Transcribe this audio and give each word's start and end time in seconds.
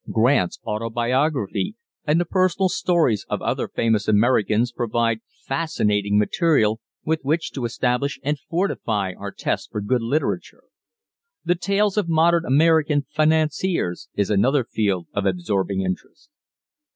Grant's 0.09 0.57
autobiography 0.65 1.75
and 2.05 2.19
the 2.19 2.25
personal 2.25 2.69
stories 2.69 3.23
of 3.29 3.39
other 3.43 3.67
famous 3.67 4.07
Americans 4.07 4.71
provide 4.71 5.19
fascinating 5.45 6.17
material 6.17 6.81
with 7.05 7.19
which 7.21 7.51
to 7.51 7.65
establish 7.65 8.19
and 8.23 8.39
fortify 8.39 9.13
our 9.15 9.29
test 9.31 9.69
for 9.71 9.79
good 9.79 10.01
literature. 10.01 10.63
The 11.45 11.53
tales 11.53 11.97
of 11.97 12.09
modern 12.09 12.47
American 12.47 13.03
financiers 13.11 14.09
is 14.15 14.31
another 14.31 14.63
field 14.63 15.05
of 15.13 15.27
absorbing 15.27 15.81
interest. 15.83 16.31